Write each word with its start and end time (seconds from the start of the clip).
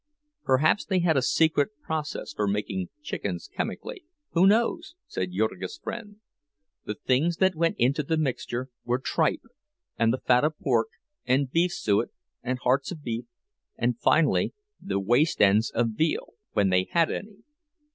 Perhaps 0.43 0.85
they 0.85 0.97
had 1.01 1.15
a 1.15 1.21
secret 1.21 1.79
process 1.79 2.33
for 2.35 2.47
making 2.47 2.89
chickens 3.03 3.47
chemically—who 3.55 4.47
knows? 4.47 4.95
said 5.05 5.29
Jurgis' 5.31 5.77
friend; 5.77 6.15
the 6.85 6.95
things 6.95 7.37
that 7.37 7.53
went 7.55 7.75
into 7.77 8.01
the 8.01 8.17
mixture 8.17 8.69
were 8.83 8.97
tripe, 8.97 9.43
and 9.99 10.11
the 10.11 10.17
fat 10.17 10.43
of 10.43 10.57
pork, 10.57 10.87
and 11.27 11.51
beef 11.51 11.71
suet, 11.71 12.07
and 12.41 12.57
hearts 12.63 12.89
of 12.91 13.03
beef, 13.03 13.25
and 13.77 13.99
finally 13.99 14.55
the 14.81 14.99
waste 14.99 15.39
ends 15.39 15.69
of 15.69 15.89
veal, 15.89 16.33
when 16.53 16.69
they 16.71 16.85
had 16.89 17.11
any. 17.11 17.43